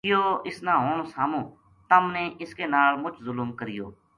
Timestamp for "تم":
1.89-2.03